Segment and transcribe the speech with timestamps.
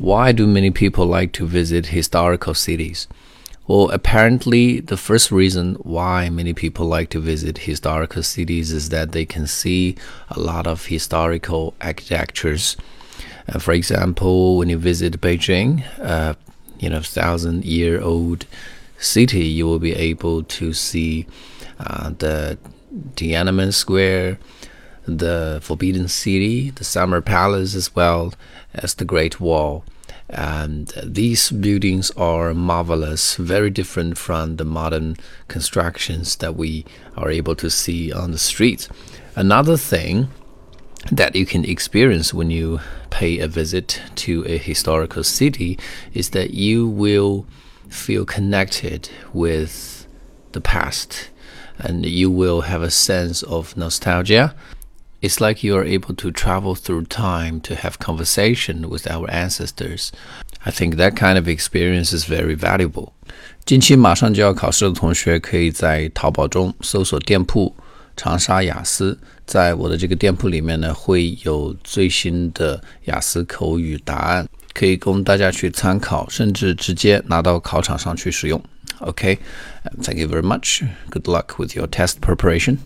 [0.00, 3.06] Why do many people like to visit historical cities?
[3.66, 9.12] Well, apparently, the first reason why many people like to visit historical cities is that
[9.12, 9.96] they can see
[10.30, 12.78] a lot of historical architectures.
[13.46, 16.32] Uh, for example, when you visit Beijing, uh,
[16.78, 18.46] you know, thousand year old
[18.96, 21.26] city, you will be able to see
[21.78, 22.56] uh, the
[23.16, 24.38] Tiananmen Square,
[25.06, 28.34] the Forbidden City, the Summer Palace, as well
[28.74, 29.84] as the Great Wall.
[30.28, 35.16] And these buildings are marvelous, very different from the modern
[35.48, 36.84] constructions that we
[37.16, 38.88] are able to see on the streets.
[39.34, 40.28] Another thing
[41.10, 45.78] that you can experience when you pay a visit to a historical city
[46.12, 47.46] is that you will
[47.88, 50.06] feel connected with
[50.52, 51.30] the past
[51.78, 54.54] and you will have a sense of nostalgia.
[55.21, 60.09] It's like you are able to travel through time to have conversation with our ancestors.
[60.63, 63.13] I think that kind of experience is very valuable.
[63.65, 67.75] 近期马上就要考试的同学，可以在淘宝中搜索店铺“
[68.15, 69.17] 长沙雅思”。
[69.47, 78.61] 在我的这个店铺里面呢，会有最新的雅思口语答案，可以供大家去参考，甚至直接拿到考场上去使用。
[78.99, 79.37] Okay,
[80.01, 80.83] thank you very much.
[81.09, 82.77] Good luck with your test preparation.